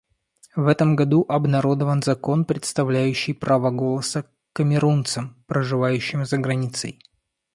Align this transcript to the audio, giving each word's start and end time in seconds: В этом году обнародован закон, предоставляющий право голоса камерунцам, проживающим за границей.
В 0.55 0.65
этом 0.65 0.95
году 0.95 1.25
обнародован 1.29 2.01
закон, 2.01 2.43
предоставляющий 2.43 3.35
право 3.35 3.69
голоса 3.69 4.25
камерунцам, 4.51 5.35
проживающим 5.45 6.25
за 6.25 6.39
границей. 6.39 7.03